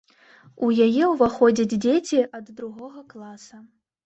[0.67, 3.63] У яе ўваходзяць дзеці ад другога класа.